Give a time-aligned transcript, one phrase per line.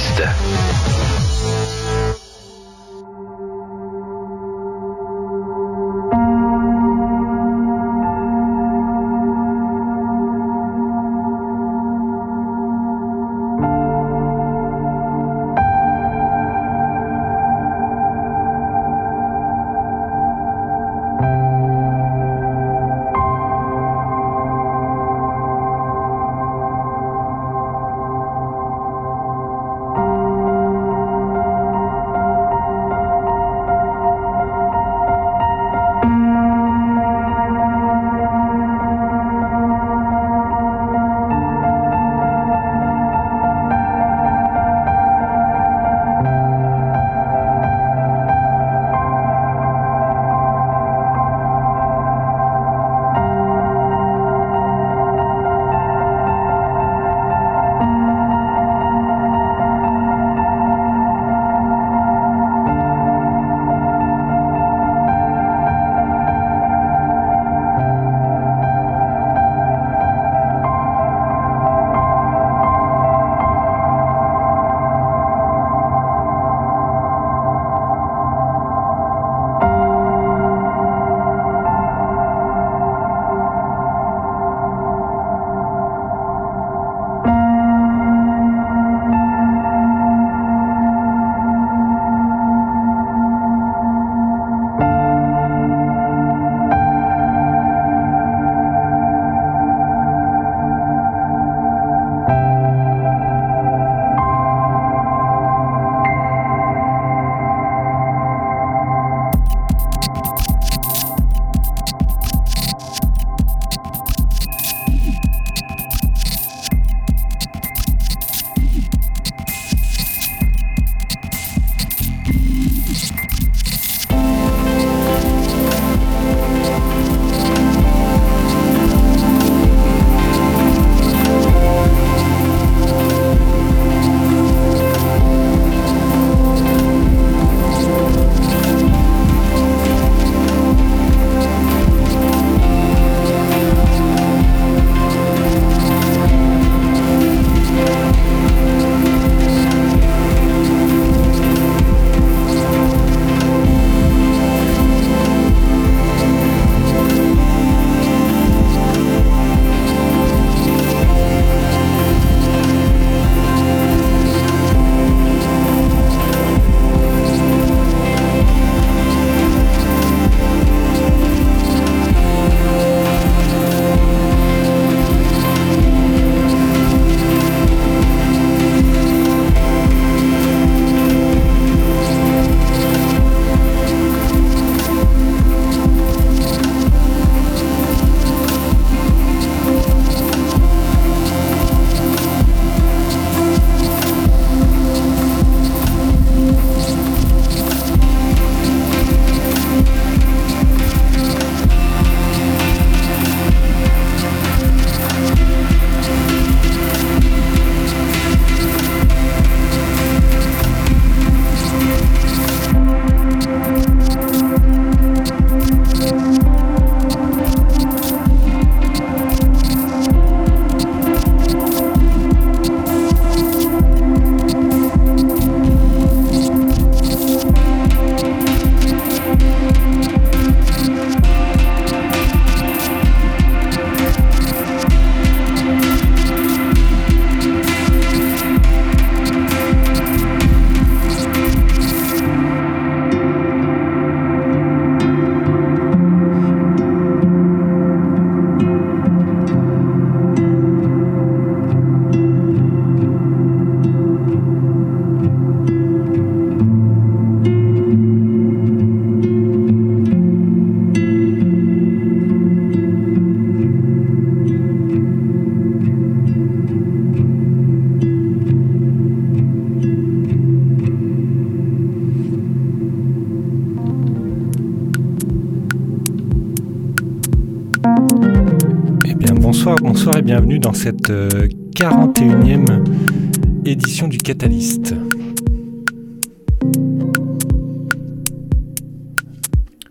[0.00, 0.99] Catalyst.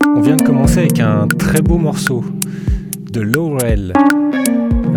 [0.08, 2.24] On vient de commencer avec un très beau morceau
[3.12, 3.94] de Laurel.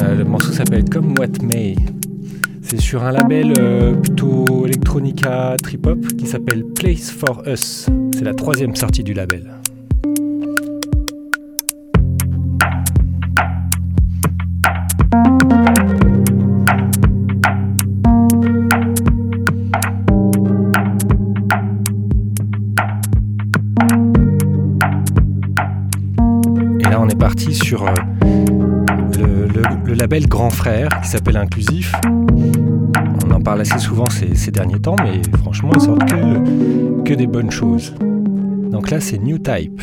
[0.02, 1.76] Euh, le morceau s'appelle Come What May.
[2.62, 7.88] C'est sur un label euh, plutôt electronica trip hop qui s'appelle Place for Us.
[8.14, 9.61] C'est la troisième sortie du label.
[29.84, 31.92] Le, label Grand Frère qui s'appelle Inclusif.
[33.26, 37.26] On en parle assez souvent ces, derniers temps, mais franchement, ils sortent que, que des
[37.26, 37.94] bonnes choses.
[38.70, 39.82] Donc là, c'est New Type.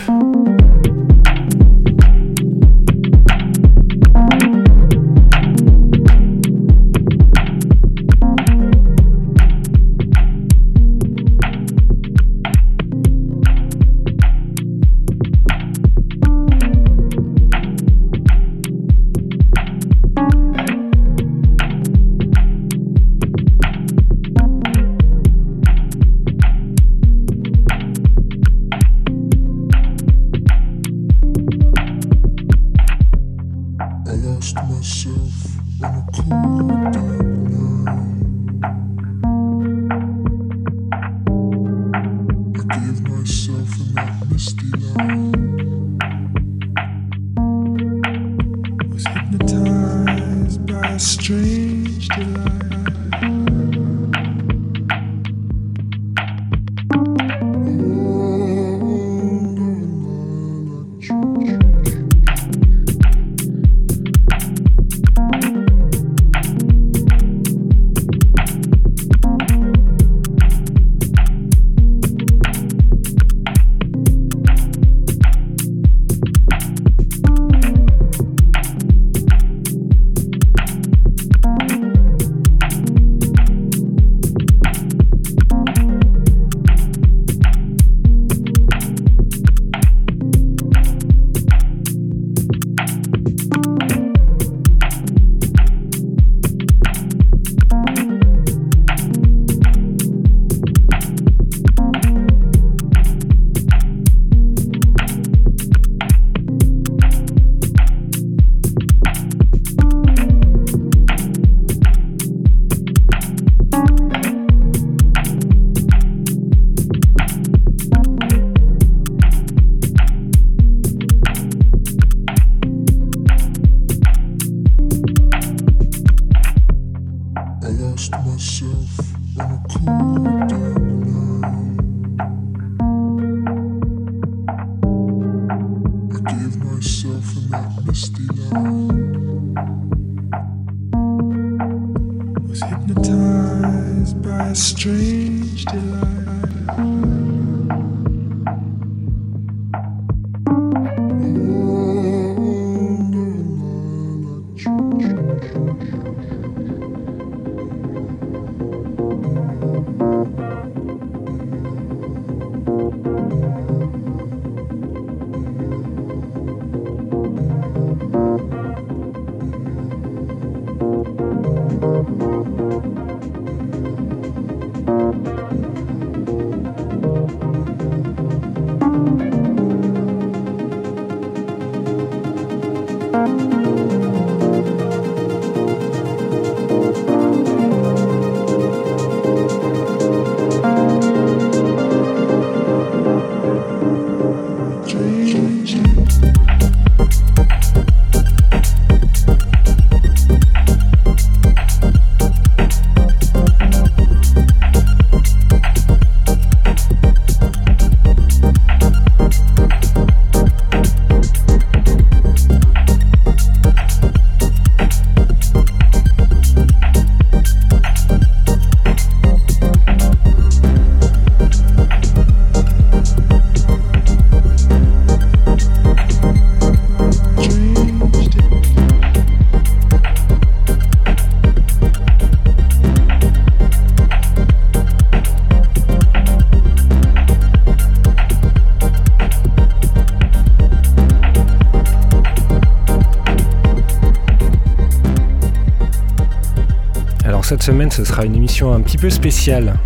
[247.50, 249.80] Cette semaine, ce sera une émission un petit peu spéciale,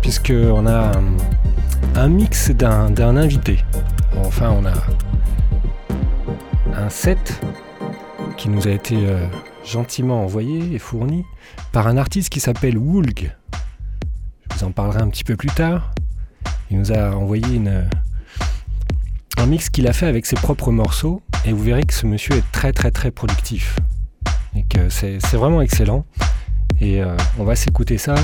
[0.00, 0.92] puisqu'on a
[1.96, 3.58] un, mix d'un invité.
[4.18, 4.74] Enfin, on a
[6.72, 7.40] un set
[8.36, 9.26] qui nous a été euh,
[9.64, 11.24] gentiment envoyé et fourni
[11.72, 13.34] par un artiste qui s'appelle Woolg.
[14.48, 15.90] Je vous en parlerai un petit peu plus tard.
[16.70, 17.60] Il nous a envoyé
[19.36, 22.36] un mix qu'il a fait avec ses propres morceaux et vous verrez que ce monsieur
[22.36, 23.74] est très très très productif
[24.90, 26.04] c'est vraiment excellent.
[26.80, 28.14] Et euh, on va s'écouter ça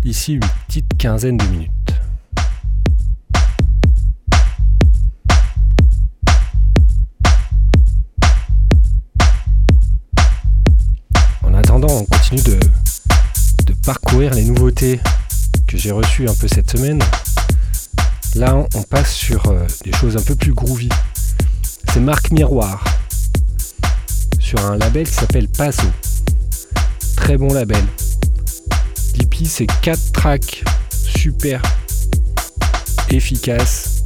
[0.00, 1.70] d'ici une petite quinzaine de minutes.
[11.42, 12.58] En attendant, on continue de,
[13.84, 15.00] parcourir les nouveautés
[15.66, 17.02] que j'ai reçues un peu cette semaine.
[18.36, 20.88] Là, on passe sur euh, des choses un peu plus groovy.
[21.92, 22.84] C'est Marc Miroir
[24.38, 25.88] sur un label qui s'appelle Paso.
[27.22, 27.84] Très bon label.
[29.16, 31.62] L'EP, c'est 4 tracks super
[33.10, 34.02] efficaces,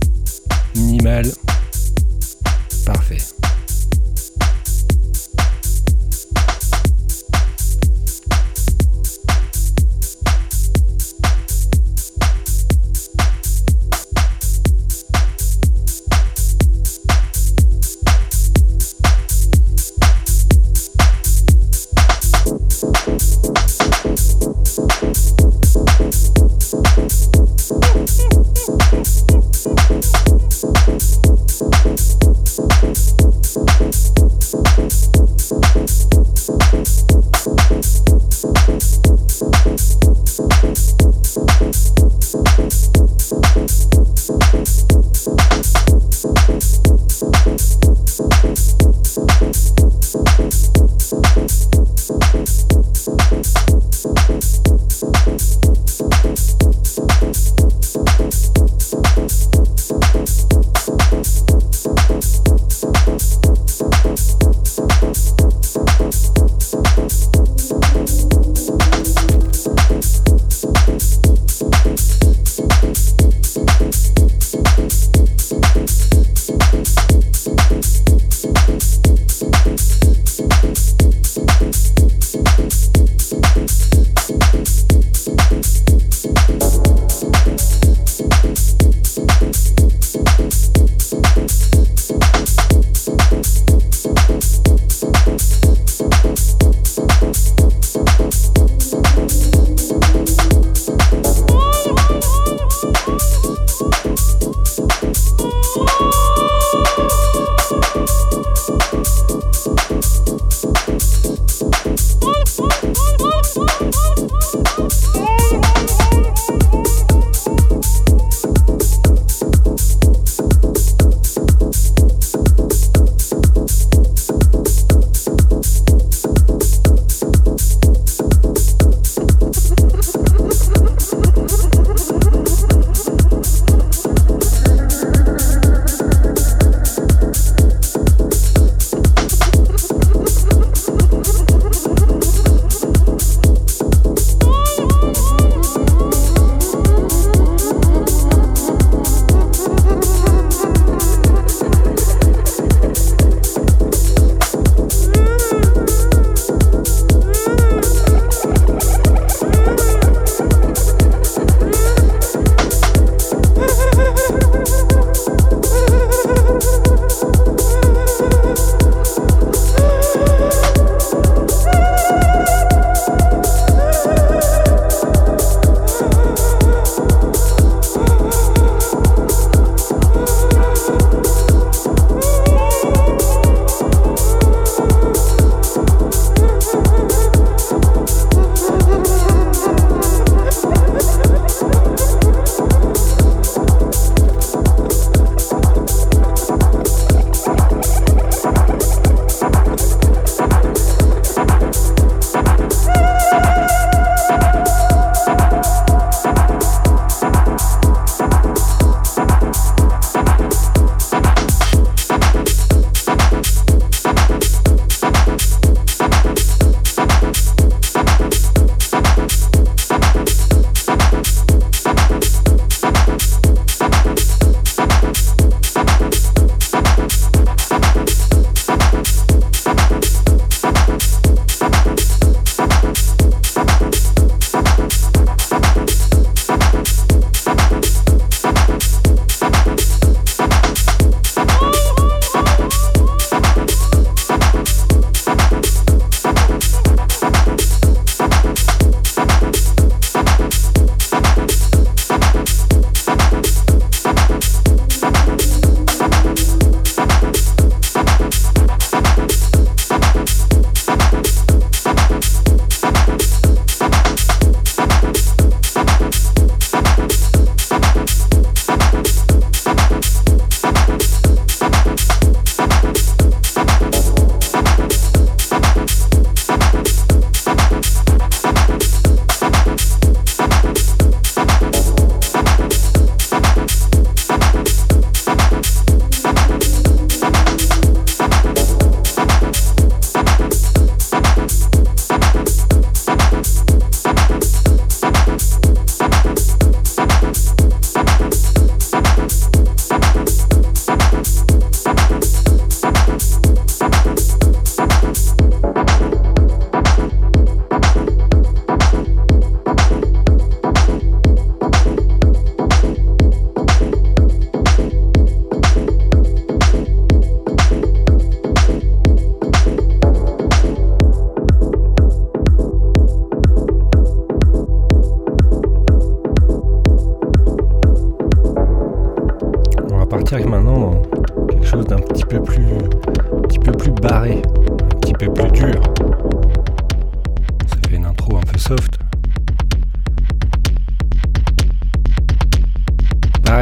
[0.77, 1.25] minimal,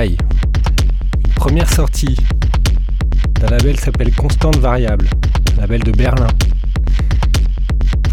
[0.02, 0.16] Une
[1.36, 2.16] première sortie
[3.40, 5.08] d'un label s'appelle Constante Variable,
[5.56, 6.26] un label de Berlin.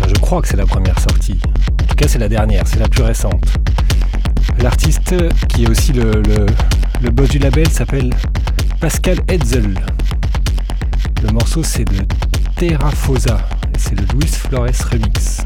[0.08, 1.40] Je crois que c'est la première sortie.
[1.82, 3.44] En tout cas, c'est la dernière, c'est la plus récente.
[4.62, 5.16] L'artiste
[5.48, 6.22] qui est aussi le,
[7.02, 8.12] le boss du label s'appelle
[8.80, 9.74] Pascal Hetzel.
[11.24, 12.06] Le morceau c'est de
[12.58, 13.40] Terrafosa
[13.74, 15.44] et c'est le Luis Flores Remix.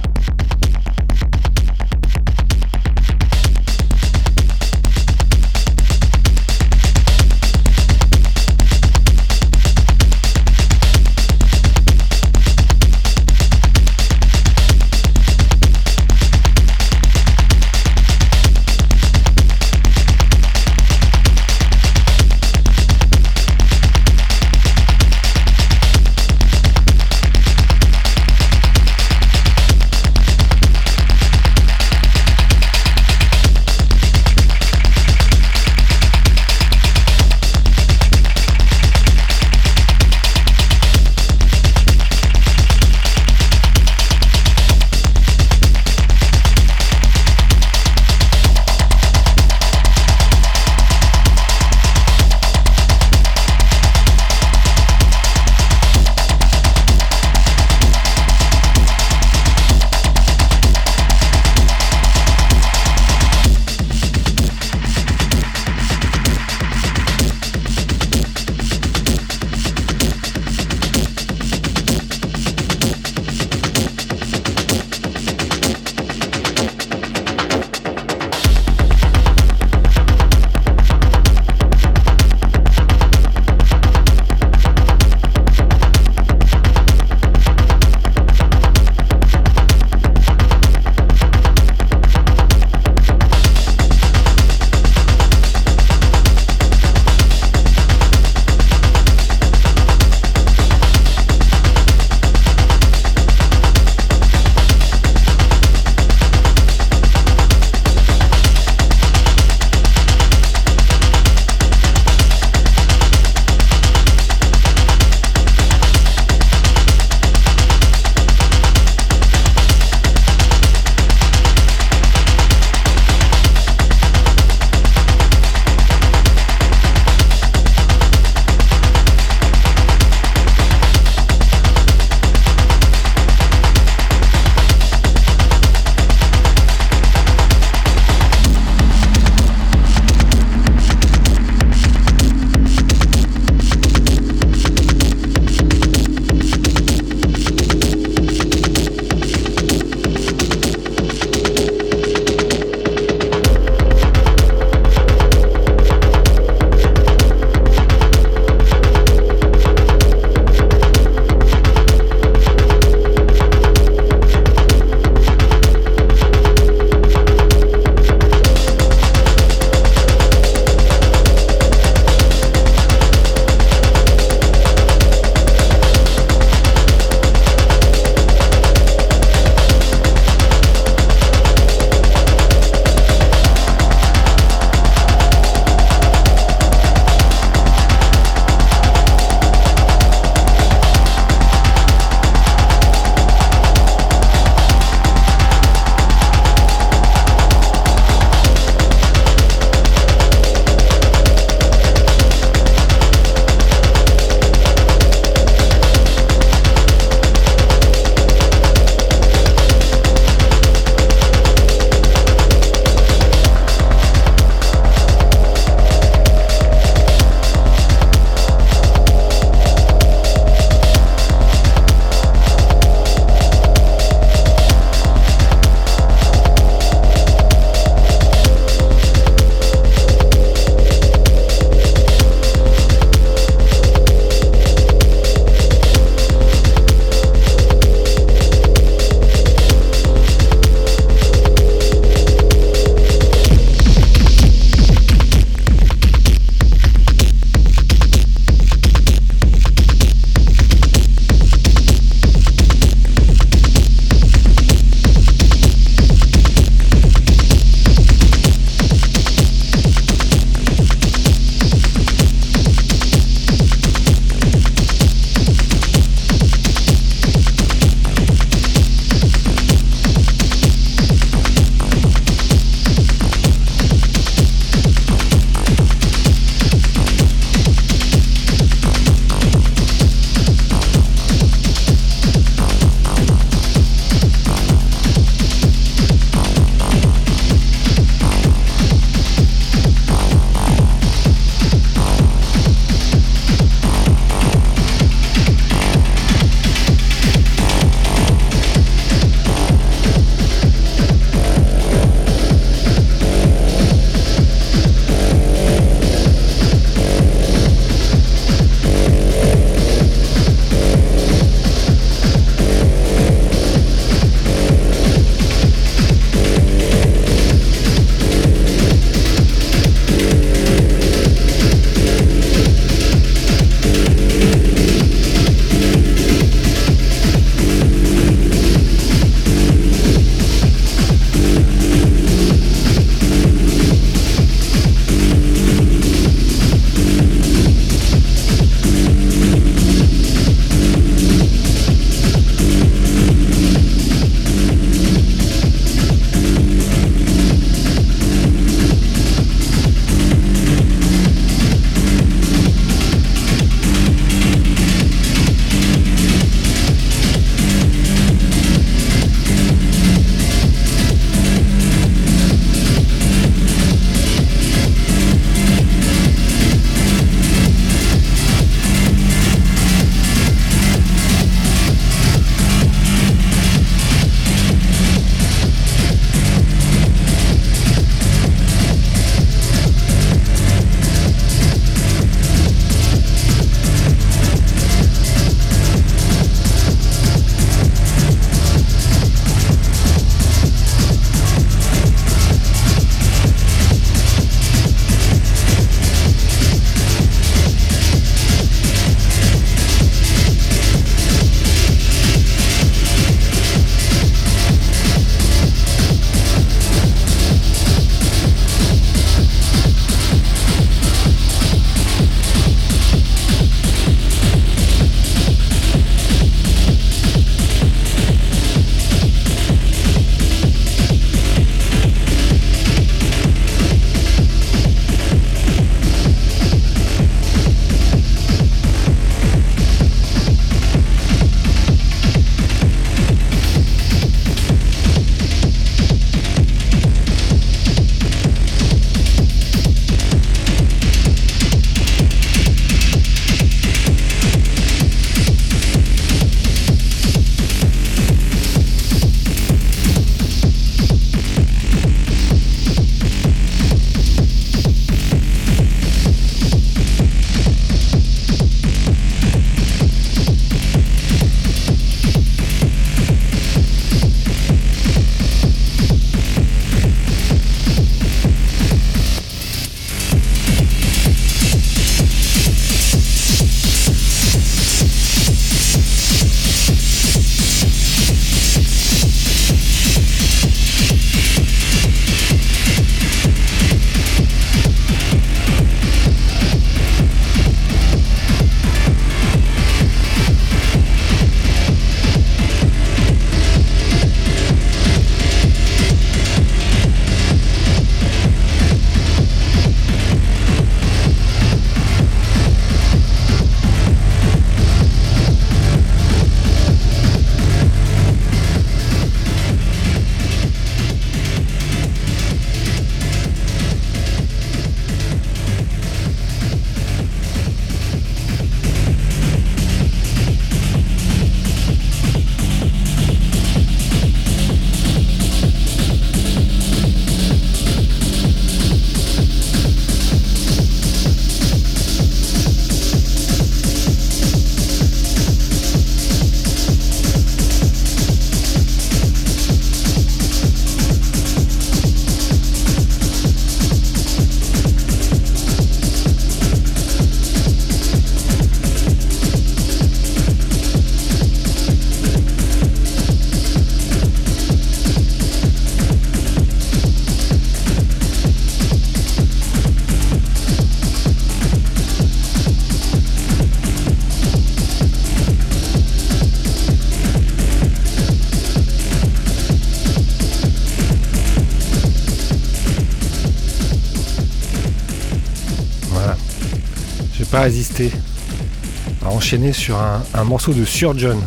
[579.35, 581.37] À enchaîner sur un, morceau de Surgeon.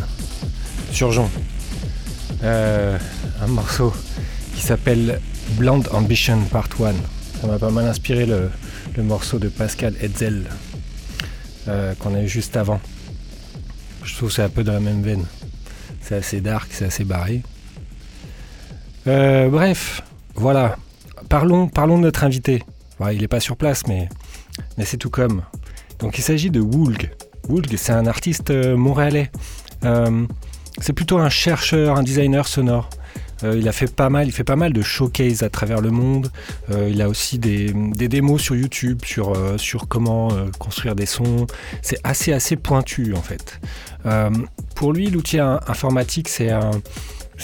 [0.91, 1.27] Surgeon.
[2.43, 2.99] Euh,
[3.41, 3.91] un morceau
[4.55, 5.19] qui s'appelle
[5.57, 6.93] Blonde Ambition Part 1.
[7.41, 8.51] Ça m'a pas mal inspiré le,
[9.01, 10.43] morceau de Pascal Hetzel
[11.67, 12.79] euh, qu'on a eu juste avant.
[14.03, 15.25] Je trouve que c'est un peu dans la même veine.
[16.01, 17.41] C'est assez dark, c'est assez barré.
[19.07, 20.03] Euh, bref,
[20.35, 20.77] voilà.
[21.27, 22.63] Parlons, parlons de notre invité.
[23.11, 24.09] il n'est pas sur place, mais,
[24.77, 25.41] mais c'est tout comme.
[25.97, 27.09] Donc il s'agit de Woolg.
[27.77, 29.31] C'est un artiste euh, montréalais.
[29.83, 30.25] Euh,
[30.79, 32.89] c'est plutôt un chercheur, un designer sonore.
[33.43, 35.89] Euh, il a fait pas mal, il fait pas mal de showcase à travers le
[35.89, 36.31] monde.
[36.69, 41.47] il a aussi des, démos sur YouTube sur, sur comment construire des sons.
[41.81, 43.59] C'est assez assez pointu en fait.
[44.75, 46.71] pour lui, l'outil informatique, c'est un,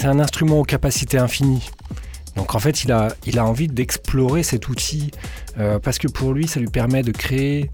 [0.03, 1.69] un instrument aux capacités infinies.
[2.35, 5.11] Donc en fait, il a, il a envie d'explorer cet outil
[5.81, 7.71] parce que pour lui, ça lui permet de créer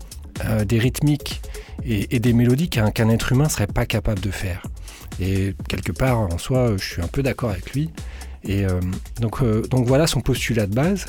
[0.66, 1.42] des rythmiques
[1.84, 4.64] et, des mélodies qu'un être humain serait pas capable de faire.
[5.20, 7.90] Et quelque part, en soi, je suis un peu d'accord avec lui.
[8.44, 8.80] Et euh,
[9.20, 11.06] donc, euh, donc voilà son postulat de base.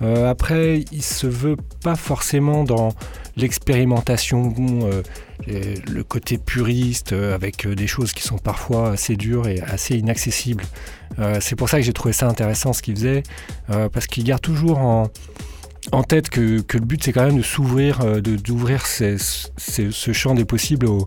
[0.00, 2.90] après, il se veut pas forcément dans
[3.36, 4.54] l'expérimentation,
[5.46, 10.64] le côté puriste, avec des choses qui sont parfois assez dures et assez inaccessibles.
[11.40, 13.22] c'est pour ça que j'ai trouvé ça intéressant ce qu'il faisait,
[13.66, 15.10] parce qu'il garde toujours en,
[15.92, 20.44] en tête que, le but c'est quand même de s'ouvrir, euh, d'ouvrir ce champ des
[20.44, 21.06] possibles au,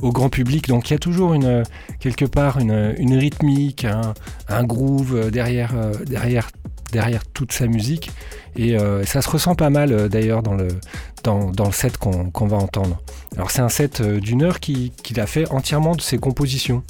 [0.00, 0.68] grand public.
[0.68, 1.64] Donc il y a toujours une,
[1.98, 3.84] quelque part une, rythmique,
[4.48, 6.50] un, groove euh, derrière, euh, derrière,
[6.92, 8.10] derrière toute sa musique.
[8.56, 10.66] Et ça se ressent pas mal d'ailleurs dans le,
[11.22, 13.00] dans, le set qu'on va entendre.
[13.36, 16.82] Alors c'est un set d'une heure qu'il a fait entièrement de ses compositions.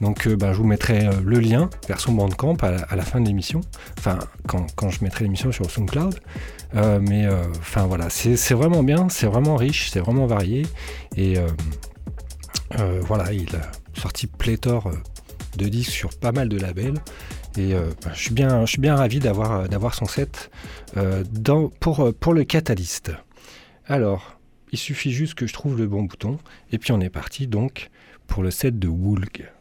[0.00, 3.28] Donc ben, je vous mettrai le lien vers son bandcamp à à la fin de
[3.28, 3.60] l'émission,
[3.96, 6.18] enfin quand, quand, je mettrai l'émission sur SoundCloud.
[6.76, 10.66] Euh, mais euh, enfin voilà, c'est vraiment bien, c'est vraiment riche, c'est vraiment varié.
[11.16, 14.90] Et euh, voilà, il a sorti pléthore
[15.56, 16.98] de disques sur pas mal de labels.
[17.56, 20.50] Et bah, je, suis bien, je suis bien ravi d'avoir son set
[21.30, 23.12] dans, pour, pour le Catalyst.
[23.86, 24.40] Alors,
[24.72, 26.38] il suffit juste que je trouve le bon bouton.
[26.72, 27.90] Et puis on est parti donc
[28.26, 29.52] pour le set de Woolg.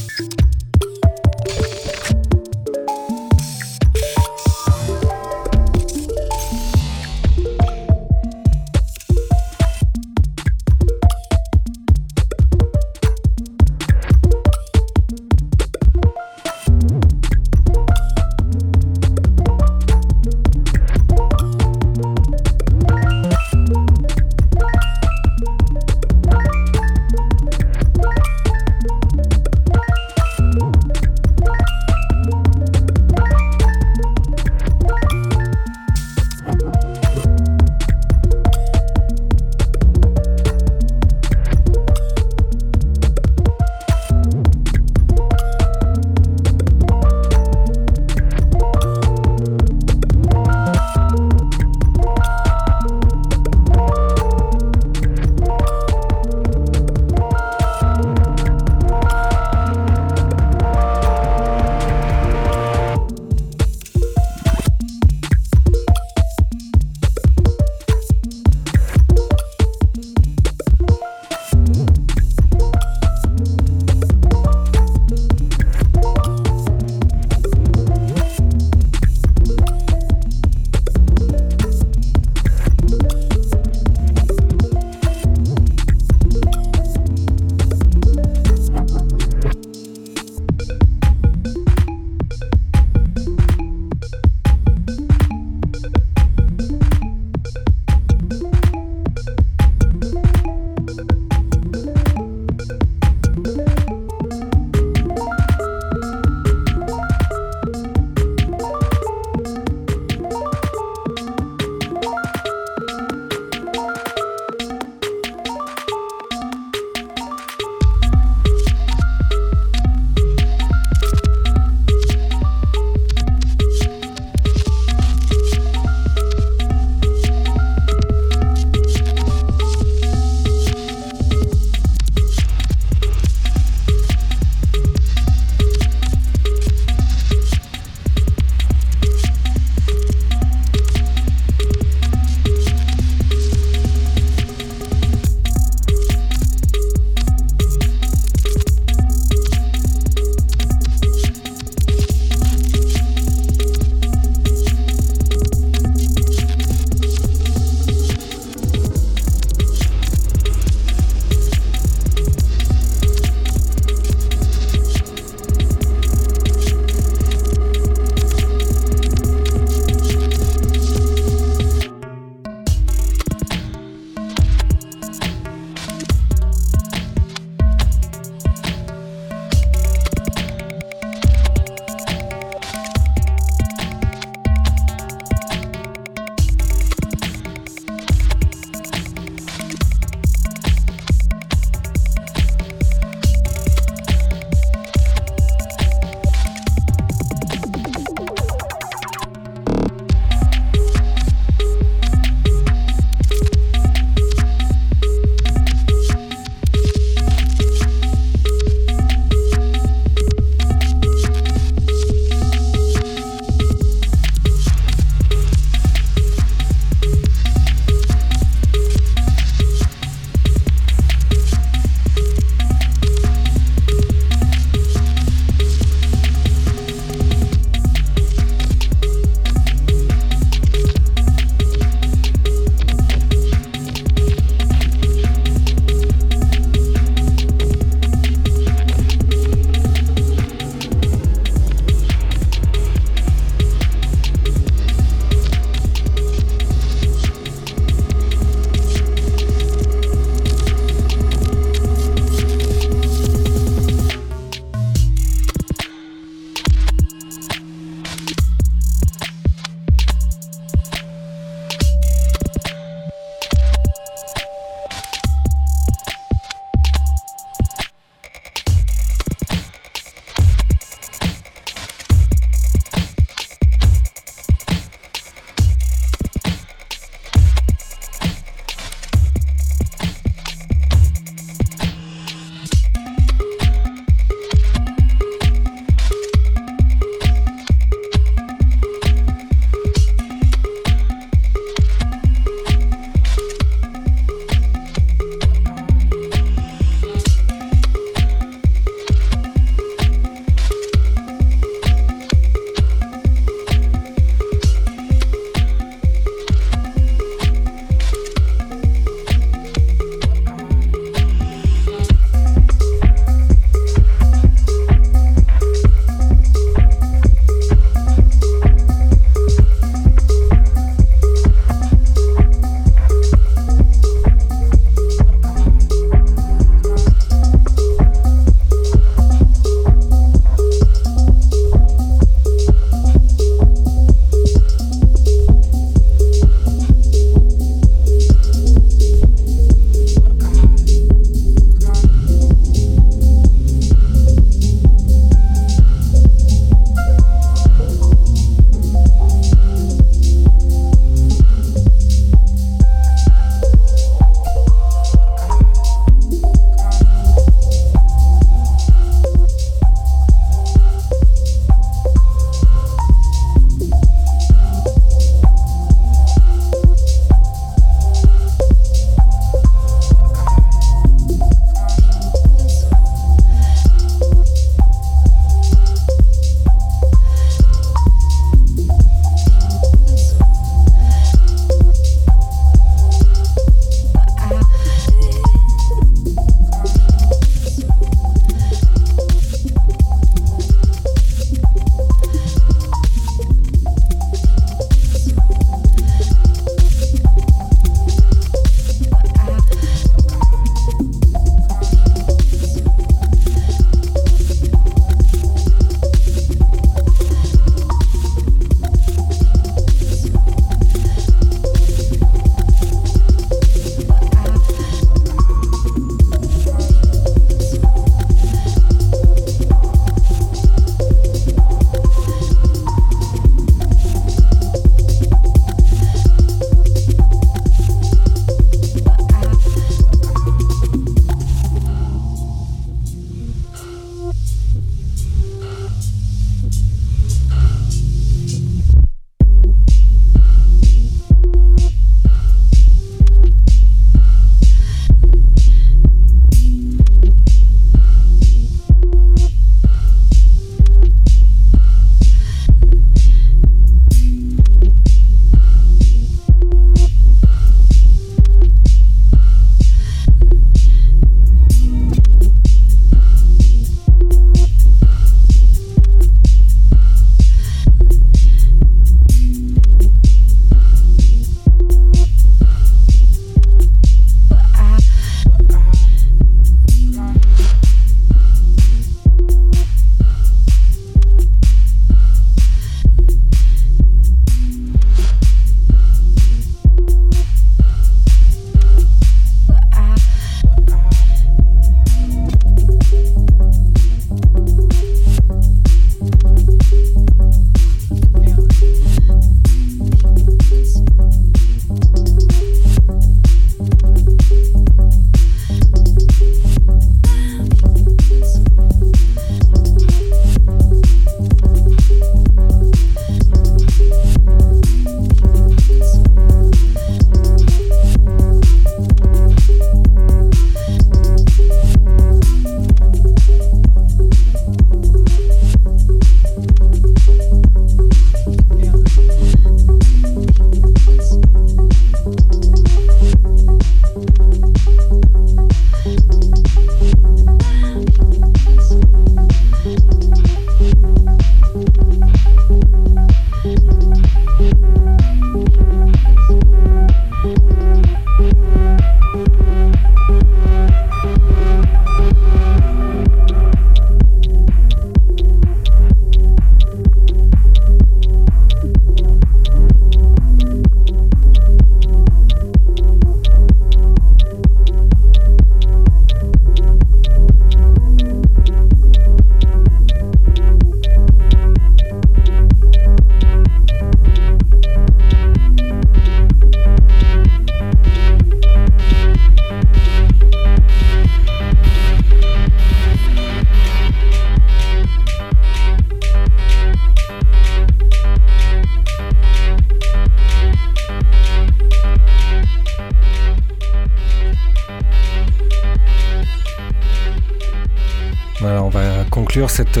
[599.92, 600.00] Cette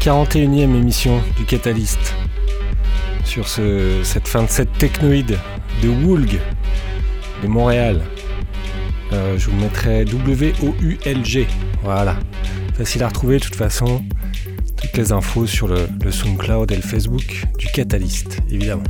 [0.00, 2.14] 41e émission du Catalyst
[3.24, 5.38] sur cette fin de cette technoïde
[5.82, 6.38] de Woolg
[7.42, 8.02] de Montréal.
[9.12, 11.46] Euh, je vous mettrai W-O-U-L-G.
[11.82, 12.16] Voilà.
[12.74, 14.02] Facile à retrouver de toute façon.
[14.80, 18.84] Toutes les infos sur le SoundCloud et le Facebook du Catalyst, évidemment.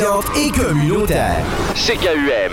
[0.00, 1.44] Étudiante et communautaire.
[1.74, 2.49] CKUM,